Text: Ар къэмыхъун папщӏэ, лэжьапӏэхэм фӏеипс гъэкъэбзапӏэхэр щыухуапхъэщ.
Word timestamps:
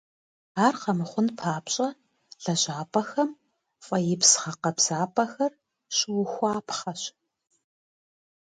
Ар 0.65 0.73
къэмыхъун 0.81 1.27
папщӏэ, 1.37 1.87
лэжьапӏэхэм 2.43 3.29
фӏеипс 3.85 4.31
гъэкъэбзапӏэхэр 4.41 5.53
щыухуапхъэщ. 5.95 7.01